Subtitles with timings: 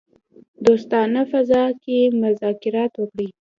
[0.65, 3.29] دوستانه فضا کې مذاکرات وکړي.